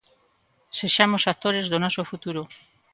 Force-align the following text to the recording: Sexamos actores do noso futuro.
Sexamos 0.79 1.23
actores 1.31 1.65
do 1.71 1.81
noso 1.83 2.01
futuro. 2.11 2.41